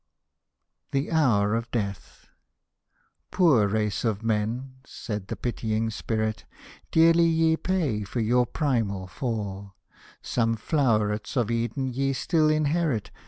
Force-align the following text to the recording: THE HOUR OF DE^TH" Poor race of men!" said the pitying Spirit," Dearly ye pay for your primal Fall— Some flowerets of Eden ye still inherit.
THE 0.89 1.11
HOUR 1.11 1.53
OF 1.53 1.69
DE^TH" 1.69 2.25
Poor 3.29 3.67
race 3.67 4.03
of 4.03 4.23
men!" 4.23 4.77
said 4.83 5.27
the 5.27 5.35
pitying 5.35 5.91
Spirit," 5.91 6.43
Dearly 6.91 7.27
ye 7.27 7.55
pay 7.55 8.01
for 8.03 8.19
your 8.19 8.47
primal 8.47 9.05
Fall— 9.05 9.75
Some 10.23 10.57
flowerets 10.57 11.37
of 11.37 11.51
Eden 11.51 11.93
ye 11.93 12.13
still 12.13 12.49
inherit. 12.49 13.11